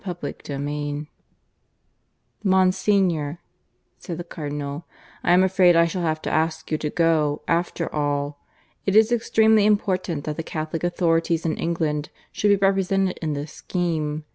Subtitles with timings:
[0.03, 1.07] PART III CHAPTER I (I)
[2.43, 3.39] "Monsignor,"
[3.99, 4.85] said the Cardinal,
[5.23, 8.39] "I am afraid I shall have to ask you to go, after all.
[8.87, 13.53] It is extremely important that the Catholic authorities in England should be represented in this
[13.53, 14.23] scheme.